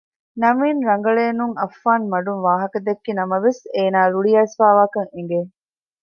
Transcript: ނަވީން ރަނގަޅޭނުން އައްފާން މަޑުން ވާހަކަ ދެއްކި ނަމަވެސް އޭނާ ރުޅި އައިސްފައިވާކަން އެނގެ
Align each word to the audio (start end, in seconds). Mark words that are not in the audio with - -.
ނަވީން 0.41 0.81
ރަނގަޅޭނުން 0.89 1.55
އައްފާން 1.59 2.05
މަޑުން 2.11 2.41
ވާހަކަ 2.45 2.77
ދެއްކި 2.85 3.11
ނަމަވެސް 3.19 3.61
އޭނާ 3.75 3.99
ރުޅި 4.13 4.31
އައިސްފައިވާކަން 4.35 5.09
އެނގެ 5.13 5.39